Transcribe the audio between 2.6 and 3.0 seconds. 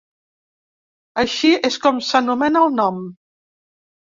el nom.